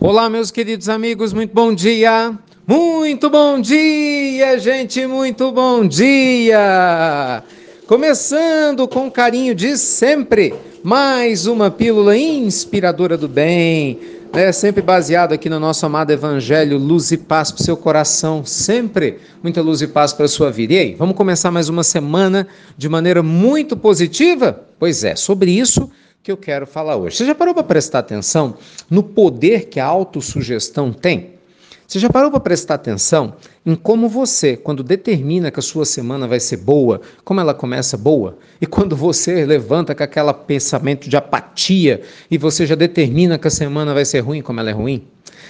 Olá, 0.00 0.30
meus 0.30 0.52
queridos 0.52 0.88
amigos, 0.88 1.32
muito 1.32 1.52
bom 1.52 1.74
dia! 1.74 2.32
Muito 2.64 3.28
bom 3.28 3.60
dia, 3.60 4.56
gente, 4.56 5.04
muito 5.08 5.50
bom 5.50 5.84
dia! 5.84 7.42
Começando 7.84 8.86
com 8.86 9.10
carinho 9.10 9.56
de 9.56 9.76
sempre, 9.76 10.54
mais 10.84 11.48
uma 11.48 11.68
pílula 11.68 12.16
inspiradora 12.16 13.16
do 13.16 13.26
bem, 13.26 13.98
né? 14.32 14.52
sempre 14.52 14.80
baseado 14.82 15.32
aqui 15.32 15.50
no 15.50 15.58
nosso 15.58 15.84
amado 15.84 16.12
Evangelho, 16.12 16.78
luz 16.78 17.10
e 17.10 17.16
paz 17.16 17.50
para 17.50 17.60
o 17.60 17.64
seu 17.64 17.76
coração, 17.76 18.44
sempre 18.44 19.18
muita 19.42 19.60
luz 19.60 19.82
e 19.82 19.88
paz 19.88 20.12
para 20.12 20.26
a 20.26 20.28
sua 20.28 20.48
vida. 20.48 20.74
E 20.74 20.78
aí, 20.78 20.94
vamos 20.94 21.16
começar 21.16 21.50
mais 21.50 21.68
uma 21.68 21.82
semana 21.82 22.46
de 22.76 22.88
maneira 22.88 23.20
muito 23.20 23.76
positiva? 23.76 24.64
Pois 24.78 25.02
é, 25.02 25.16
sobre 25.16 25.50
isso 25.50 25.90
que 26.28 26.32
eu 26.32 26.36
quero 26.36 26.66
falar 26.66 26.94
hoje. 26.96 27.16
Você 27.16 27.24
já 27.24 27.34
parou 27.34 27.54
para 27.54 27.62
prestar 27.62 28.00
atenção 28.00 28.58
no 28.90 29.02
poder 29.02 29.70
que 29.70 29.80
a 29.80 29.86
autossugestão 29.86 30.92
tem? 30.92 31.38
Você 31.86 31.98
já 31.98 32.10
parou 32.10 32.30
para 32.30 32.38
prestar 32.38 32.74
atenção 32.74 33.34
em 33.64 33.74
como 33.74 34.10
você, 34.10 34.54
quando 34.54 34.82
determina 34.82 35.50
que 35.50 35.58
a 35.58 35.62
sua 35.62 35.86
semana 35.86 36.28
vai 36.28 36.38
ser 36.38 36.58
boa, 36.58 37.00
como 37.24 37.40
ela 37.40 37.54
começa 37.54 37.96
boa? 37.96 38.36
E 38.60 38.66
quando 38.66 38.94
você 38.94 39.46
levanta 39.46 39.94
com 39.94 40.02
aquele 40.02 40.34
pensamento 40.34 41.08
de 41.08 41.16
apatia 41.16 42.02
e 42.30 42.36
você 42.36 42.66
já 42.66 42.74
determina 42.74 43.38
que 43.38 43.48
a 43.48 43.50
semana 43.50 43.94
vai 43.94 44.04
ser 44.04 44.20
ruim, 44.20 44.42
como 44.42 44.60
ela 44.60 44.68
é 44.68 44.74
ruim? 44.74 45.06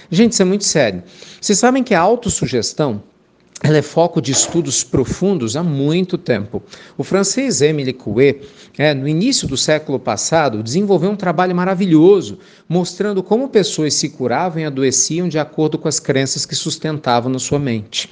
Gente, 0.09 0.31
isso 0.31 0.41
é 0.41 0.45
muito 0.45 0.63
sério. 0.63 1.03
Vocês 1.41 1.59
sabem 1.59 1.83
que 1.83 1.93
a 1.93 1.99
autossugestão 1.99 3.03
ela 3.61 3.77
é 3.77 3.81
foco 3.81 4.21
de 4.21 4.31
estudos 4.31 4.83
profundos 4.83 5.55
há 5.57 5.63
muito 5.63 6.17
tempo. 6.17 6.63
O 6.97 7.03
francês 7.03 7.61
Émile 7.61 7.91
Coué, 7.91 8.37
é, 8.77 8.93
no 8.93 9.07
início 9.07 9.47
do 9.47 9.57
século 9.57 9.99
passado, 9.99 10.63
desenvolveu 10.63 11.11
um 11.11 11.15
trabalho 11.15 11.53
maravilhoso, 11.53 12.39
mostrando 12.69 13.21
como 13.21 13.49
pessoas 13.49 13.93
se 13.93 14.09
curavam 14.09 14.61
e 14.61 14.65
adoeciam 14.65 15.27
de 15.27 15.37
acordo 15.37 15.77
com 15.77 15.89
as 15.89 15.99
crenças 15.99 16.45
que 16.45 16.55
sustentavam 16.55 17.29
na 17.29 17.39
sua 17.39 17.59
mente. 17.59 18.09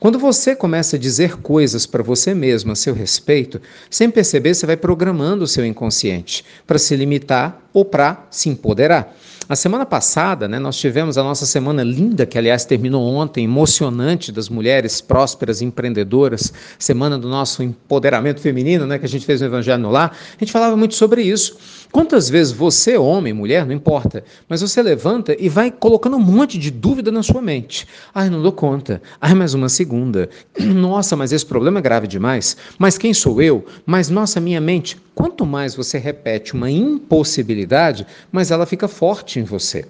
Quando 0.00 0.18
você 0.18 0.56
começa 0.56 0.96
a 0.96 0.98
dizer 0.98 1.36
coisas 1.36 1.86
para 1.86 2.02
você 2.02 2.34
mesmo 2.34 2.72
a 2.72 2.74
seu 2.74 2.94
respeito, 2.94 3.60
sem 3.90 4.10
perceber, 4.10 4.54
você 4.54 4.66
vai 4.66 4.76
programando 4.76 5.44
o 5.44 5.46
seu 5.46 5.64
inconsciente 5.64 6.42
para 6.66 6.78
se 6.78 6.96
limitar 6.96 7.62
ou 7.72 7.84
para 7.84 8.26
se 8.30 8.48
empoderar. 8.48 9.14
A 9.50 9.56
semana 9.56 9.84
passada, 9.84 10.46
né, 10.46 10.60
nós 10.60 10.76
tivemos 10.76 11.18
a 11.18 11.24
nossa 11.24 11.44
semana 11.44 11.82
linda, 11.82 12.24
que 12.24 12.38
aliás 12.38 12.64
terminou 12.64 13.04
ontem, 13.04 13.42
emocionante 13.42 14.30
das 14.30 14.48
mulheres 14.48 15.00
prósperas 15.00 15.60
empreendedoras, 15.60 16.52
semana 16.78 17.18
do 17.18 17.28
nosso 17.28 17.60
empoderamento 17.60 18.40
feminino, 18.40 18.86
né, 18.86 18.96
que 18.96 19.06
a 19.06 19.08
gente 19.08 19.26
fez 19.26 19.40
no 19.40 19.48
Evangelho 19.48 19.82
no 19.82 19.90
Lar. 19.90 20.12
A 20.12 20.38
gente 20.38 20.52
falava 20.52 20.76
muito 20.76 20.94
sobre 20.94 21.22
isso. 21.22 21.58
Quantas 21.90 22.28
vezes 22.28 22.52
você, 22.52 22.96
homem, 22.96 23.32
mulher, 23.32 23.66
não 23.66 23.72
importa, 23.72 24.22
mas 24.48 24.60
você 24.60 24.80
levanta 24.80 25.34
e 25.36 25.48
vai 25.48 25.72
colocando 25.72 26.16
um 26.16 26.20
monte 26.20 26.56
de 26.56 26.70
dúvida 26.70 27.10
na 27.10 27.24
sua 27.24 27.42
mente. 27.42 27.88
Ai, 28.14 28.30
não 28.30 28.40
dou 28.40 28.52
conta. 28.52 29.02
Ai, 29.20 29.34
mais 29.34 29.52
uma 29.54 29.68
segunda. 29.68 30.30
Nossa, 30.60 31.16
mas 31.16 31.32
esse 31.32 31.44
problema 31.44 31.80
é 31.80 31.82
grave 31.82 32.06
demais. 32.06 32.56
Mas 32.78 32.96
quem 32.96 33.12
sou 33.12 33.42
eu? 33.42 33.66
Mas 33.84 34.08
nossa, 34.08 34.40
minha 34.40 34.60
mente. 34.60 34.96
Quanto 35.16 35.44
mais 35.44 35.74
você 35.74 35.98
repete 35.98 36.54
uma 36.54 36.70
impossibilidade, 36.70 38.06
mais 38.30 38.52
ela 38.52 38.64
fica 38.64 38.86
forte 38.86 39.39
em 39.40 39.44
você. 39.44 39.86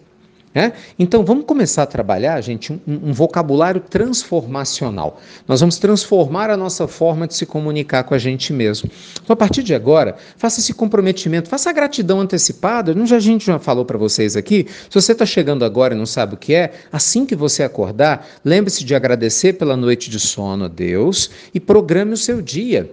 É? 0.52 0.72
Então 0.98 1.24
vamos 1.24 1.44
começar 1.44 1.84
a 1.84 1.86
trabalhar, 1.86 2.40
gente, 2.40 2.72
um, 2.72 2.80
um, 2.84 3.12
vocabulário 3.12 3.80
transformacional. 3.80 5.20
Nós 5.46 5.60
vamos 5.60 5.78
transformar 5.78 6.50
a 6.50 6.56
nossa 6.56 6.88
forma 6.88 7.28
de 7.28 7.36
se 7.36 7.46
comunicar 7.46 8.02
com 8.02 8.14
a 8.14 8.18
gente 8.18 8.52
mesmo. 8.52 8.90
Então, 9.22 9.32
a 9.32 9.36
partir 9.36 9.62
de 9.62 9.72
agora, 9.76 10.16
faça 10.36 10.58
esse 10.58 10.74
comprometimento, 10.74 11.48
faça 11.48 11.70
a 11.70 11.72
gratidão 11.72 12.18
antecipada. 12.18 12.92
Não 12.96 13.06
já 13.06 13.18
a 13.18 13.20
gente 13.20 13.46
já 13.46 13.60
falou 13.60 13.84
para 13.84 13.96
vocês 13.96 14.34
aqui. 14.34 14.66
Se 14.88 15.00
você 15.00 15.12
está 15.12 15.24
chegando 15.24 15.64
agora 15.64 15.94
e 15.94 15.96
não 15.96 16.06
sabe 16.06 16.34
o 16.34 16.36
que 16.36 16.52
é, 16.52 16.72
assim 16.90 17.24
que 17.24 17.36
você 17.36 17.62
acordar, 17.62 18.26
lembre-se 18.44 18.84
de 18.84 18.92
agradecer 18.92 19.52
pela 19.52 19.76
noite 19.76 20.10
de 20.10 20.18
sono 20.18 20.64
a 20.64 20.68
Deus 20.68 21.30
e 21.54 21.60
programe 21.60 22.14
o 22.14 22.16
seu 22.16 22.42
dia 22.42 22.90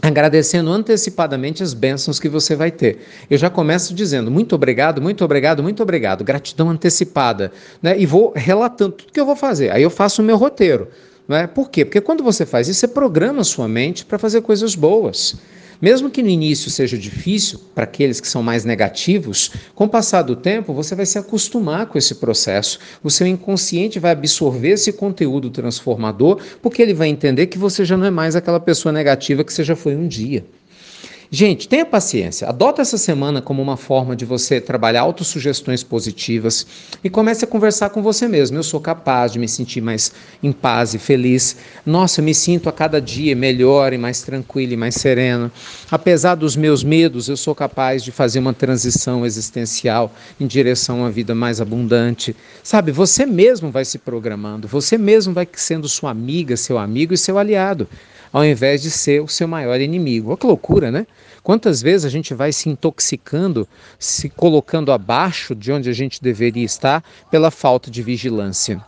agradecendo 0.00 0.70
antecipadamente 0.70 1.62
as 1.62 1.74
bênçãos 1.74 2.18
que 2.18 2.28
você 2.28 2.56
vai 2.56 2.70
ter. 2.70 3.00
Eu 3.28 3.36
já 3.36 3.50
começo 3.50 3.94
dizendo 3.94 4.30
muito 4.30 4.54
obrigado, 4.54 5.02
muito 5.02 5.24
obrigado, 5.24 5.62
muito 5.62 5.82
obrigado, 5.82 6.24
gratidão 6.24 6.70
antecipada, 6.70 7.52
né? 7.82 7.98
E 7.98 8.06
vou 8.06 8.32
relatando 8.34 8.92
tudo 8.92 9.12
que 9.12 9.20
eu 9.20 9.26
vou 9.26 9.36
fazer. 9.36 9.70
Aí 9.70 9.82
eu 9.82 9.90
faço 9.90 10.22
o 10.22 10.24
meu 10.24 10.36
roteiro, 10.36 10.88
né? 11.28 11.46
Por 11.46 11.70
quê? 11.70 11.84
Porque 11.84 12.00
quando 12.00 12.24
você 12.24 12.46
faz 12.46 12.68
isso, 12.68 12.80
você 12.80 12.88
programa 12.88 13.44
sua 13.44 13.68
mente 13.68 14.04
para 14.04 14.18
fazer 14.18 14.40
coisas 14.40 14.74
boas. 14.74 15.36
Mesmo 15.82 16.08
que 16.08 16.22
no 16.22 16.28
início 16.28 16.70
seja 16.70 16.96
difícil 16.96 17.58
para 17.74 17.82
aqueles 17.82 18.20
que 18.20 18.28
são 18.28 18.40
mais 18.40 18.64
negativos, 18.64 19.50
com 19.74 19.86
o 19.86 19.88
passar 19.88 20.22
do 20.22 20.36
tempo 20.36 20.72
você 20.72 20.94
vai 20.94 21.04
se 21.04 21.18
acostumar 21.18 21.86
com 21.86 21.98
esse 21.98 22.14
processo. 22.14 22.78
O 23.02 23.10
seu 23.10 23.26
inconsciente 23.26 23.98
vai 23.98 24.12
absorver 24.12 24.74
esse 24.74 24.92
conteúdo 24.92 25.50
transformador, 25.50 26.40
porque 26.62 26.80
ele 26.80 26.94
vai 26.94 27.08
entender 27.08 27.48
que 27.48 27.58
você 27.58 27.84
já 27.84 27.96
não 27.96 28.06
é 28.06 28.12
mais 28.12 28.36
aquela 28.36 28.60
pessoa 28.60 28.92
negativa 28.92 29.42
que 29.42 29.52
você 29.52 29.64
já 29.64 29.74
foi 29.74 29.96
um 29.96 30.06
dia. 30.06 30.44
Gente, 31.34 31.66
tenha 31.66 31.86
paciência. 31.86 32.46
Adota 32.46 32.82
essa 32.82 32.98
semana 32.98 33.40
como 33.40 33.62
uma 33.62 33.78
forma 33.78 34.14
de 34.14 34.22
você 34.22 34.60
trabalhar 34.60 35.00
autossugestões 35.00 35.82
positivas 35.82 36.66
e 37.02 37.08
comece 37.08 37.42
a 37.42 37.48
conversar 37.48 37.88
com 37.88 38.02
você 38.02 38.28
mesmo. 38.28 38.58
Eu 38.58 38.62
sou 38.62 38.78
capaz 38.78 39.32
de 39.32 39.38
me 39.38 39.48
sentir 39.48 39.80
mais 39.80 40.12
em 40.42 40.52
paz 40.52 40.92
e 40.92 40.98
feliz. 40.98 41.56
Nossa, 41.86 42.20
eu 42.20 42.24
me 42.26 42.34
sinto 42.34 42.68
a 42.68 42.72
cada 42.72 43.00
dia 43.00 43.34
melhor 43.34 43.94
e 43.94 43.98
mais 43.98 44.20
tranquilo 44.20 44.74
e 44.74 44.76
mais 44.76 44.96
sereno. 44.96 45.50
Apesar 45.90 46.34
dos 46.34 46.54
meus 46.54 46.84
medos, 46.84 47.30
eu 47.30 47.36
sou 47.38 47.54
capaz 47.54 48.04
de 48.04 48.12
fazer 48.12 48.38
uma 48.38 48.52
transição 48.52 49.24
existencial 49.24 50.12
em 50.38 50.46
direção 50.46 50.96
a 50.96 51.04
uma 51.04 51.10
vida 51.10 51.34
mais 51.34 51.62
abundante. 51.62 52.36
Sabe, 52.62 52.92
você 52.92 53.24
mesmo 53.24 53.70
vai 53.70 53.86
se 53.86 53.96
programando, 53.96 54.68
você 54.68 54.98
mesmo 54.98 55.32
vai 55.32 55.48
sendo 55.54 55.88
sua 55.88 56.10
amiga, 56.10 56.58
seu 56.58 56.76
amigo 56.76 57.14
e 57.14 57.16
seu 57.16 57.38
aliado 57.38 57.88
ao 58.32 58.44
invés 58.44 58.80
de 58.82 58.90
ser 58.90 59.20
o 59.20 59.28
seu 59.28 59.46
maior 59.46 59.80
inimigo. 59.80 60.30
Olha 60.30 60.38
que 60.38 60.46
loucura, 60.46 60.90
né? 60.90 61.06
Quantas 61.42 61.82
vezes 61.82 62.04
a 62.04 62.08
gente 62.08 62.32
vai 62.34 62.52
se 62.52 62.68
intoxicando, 62.68 63.68
se 63.98 64.28
colocando 64.28 64.92
abaixo 64.92 65.54
de 65.54 65.72
onde 65.72 65.90
a 65.90 65.92
gente 65.92 66.22
deveria 66.22 66.64
estar 66.64 67.04
pela 67.30 67.50
falta 67.50 67.90
de 67.90 68.02
vigilância. 68.02 68.80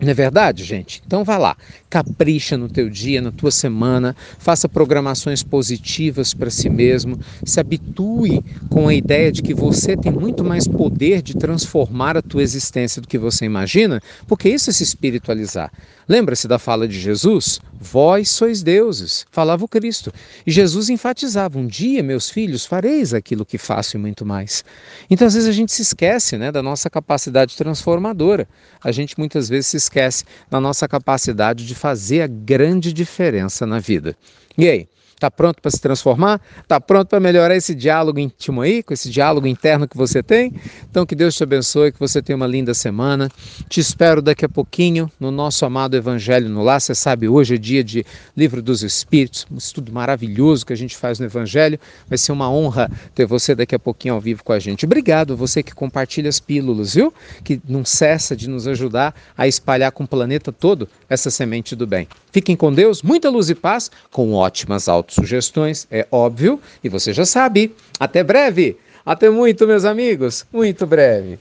Não 0.00 0.10
é 0.10 0.14
verdade, 0.14 0.64
gente? 0.64 1.02
Então 1.06 1.22
vá 1.24 1.36
lá, 1.36 1.56
capricha 1.90 2.56
no 2.56 2.68
teu 2.68 2.88
dia, 2.88 3.20
na 3.20 3.30
tua 3.30 3.50
semana, 3.50 4.16
faça 4.38 4.68
programações 4.68 5.42
positivas 5.42 6.32
para 6.32 6.50
si 6.50 6.68
mesmo, 6.68 7.18
se 7.44 7.60
habitue 7.60 8.42
com 8.70 8.88
a 8.88 8.94
ideia 8.94 9.30
de 9.30 9.42
que 9.42 9.54
você 9.54 9.96
tem 9.96 10.10
muito 10.10 10.42
mais 10.42 10.66
poder 10.66 11.20
de 11.22 11.36
transformar 11.36 12.16
a 12.16 12.22
tua 12.22 12.42
existência 12.42 13.02
do 13.02 13.08
que 13.08 13.18
você 13.18 13.44
imagina, 13.44 14.00
porque 14.26 14.48
isso 14.48 14.70
é 14.70 14.72
se 14.72 14.82
espiritualizar. 14.82 15.70
Lembra-se 16.08 16.48
da 16.48 16.58
fala 16.58 16.88
de 16.88 16.98
Jesus? 16.98 17.60
Vós 17.80 18.28
sois 18.28 18.62
deuses, 18.62 19.24
falava 19.30 19.64
o 19.64 19.68
Cristo. 19.68 20.12
E 20.46 20.50
Jesus 20.50 20.90
enfatizava: 20.90 21.58
um 21.58 21.66
dia, 21.66 22.02
meus 22.02 22.28
filhos, 22.30 22.66
fareis 22.66 23.14
aquilo 23.14 23.44
que 23.44 23.58
faço 23.58 23.96
e 23.96 24.00
muito 24.00 24.24
mais. 24.24 24.64
Então, 25.08 25.26
às 25.26 25.34
vezes, 25.34 25.48
a 25.48 25.52
gente 25.52 25.72
se 25.72 25.82
esquece 25.82 26.36
né, 26.36 26.52
da 26.52 26.62
nossa 26.62 26.90
capacidade 26.90 27.56
transformadora. 27.56 28.48
A 28.82 28.92
gente 28.92 29.18
muitas 29.18 29.48
vezes 29.48 29.68
se 29.68 29.76
esquece 29.82 30.24
da 30.50 30.60
nossa 30.60 30.88
capacidade 30.88 31.66
de 31.66 31.74
fazer 31.74 32.22
a 32.22 32.26
grande 32.26 32.92
diferença 32.92 33.66
na 33.66 33.78
vida. 33.78 34.16
E 34.56 34.68
aí? 34.68 34.88
Está 35.22 35.30
pronto 35.30 35.62
para 35.62 35.70
se 35.70 35.80
transformar? 35.80 36.40
Está 36.60 36.80
pronto 36.80 37.06
para 37.06 37.20
melhorar 37.20 37.54
esse 37.54 37.76
diálogo 37.76 38.18
íntimo 38.18 38.60
aí, 38.60 38.82
com 38.82 38.92
esse 38.92 39.08
diálogo 39.08 39.46
interno 39.46 39.86
que 39.86 39.96
você 39.96 40.20
tem? 40.20 40.52
Então 40.90 41.06
que 41.06 41.14
Deus 41.14 41.36
te 41.36 41.44
abençoe, 41.44 41.92
que 41.92 42.00
você 42.00 42.20
tenha 42.20 42.36
uma 42.36 42.48
linda 42.48 42.74
semana. 42.74 43.30
Te 43.68 43.78
espero 43.78 44.20
daqui 44.20 44.44
a 44.44 44.48
pouquinho 44.48 45.08
no 45.20 45.30
nosso 45.30 45.64
amado 45.64 45.96
Evangelho 45.96 46.48
no 46.48 46.60
Lar. 46.60 46.80
Você 46.80 46.92
sabe, 46.92 47.28
hoje 47.28 47.54
é 47.54 47.56
dia 47.56 47.84
de 47.84 48.04
Livro 48.36 48.60
dos 48.60 48.82
Espíritos, 48.82 49.46
um 49.48 49.58
estudo 49.58 49.92
maravilhoso 49.92 50.66
que 50.66 50.72
a 50.72 50.76
gente 50.76 50.96
faz 50.96 51.20
no 51.20 51.26
Evangelho. 51.26 51.78
Vai 52.08 52.18
ser 52.18 52.32
uma 52.32 52.50
honra 52.50 52.90
ter 53.14 53.24
você 53.24 53.54
daqui 53.54 53.76
a 53.76 53.78
pouquinho 53.78 54.14
ao 54.14 54.20
vivo 54.20 54.42
com 54.42 54.52
a 54.52 54.58
gente. 54.58 54.84
Obrigado 54.84 55.36
você 55.36 55.62
que 55.62 55.72
compartilha 55.72 56.28
as 56.28 56.40
pílulas, 56.40 56.96
viu? 56.96 57.14
Que 57.44 57.60
não 57.68 57.84
cessa 57.84 58.34
de 58.34 58.50
nos 58.50 58.66
ajudar 58.66 59.14
a 59.38 59.46
espalhar 59.46 59.92
com 59.92 60.02
o 60.02 60.08
planeta 60.08 60.50
todo 60.50 60.88
essa 61.08 61.30
semente 61.30 61.76
do 61.76 61.86
bem. 61.86 62.08
Fiquem 62.32 62.56
com 62.56 62.72
Deus, 62.72 63.02
muita 63.02 63.30
luz 63.30 63.50
e 63.50 63.54
paz, 63.54 63.88
com 64.10 64.32
ótimas 64.32 64.88
autossugestões, 65.12 65.86
é 65.90 66.06
óbvio, 66.10 66.60
e 66.82 66.88
você 66.88 67.12
já 67.12 67.24
sabe. 67.24 67.74
Até 68.00 68.24
breve! 68.24 68.76
Até 69.04 69.28
muito, 69.28 69.66
meus 69.66 69.84
amigos! 69.84 70.46
Muito 70.52 70.86
breve! 70.86 71.38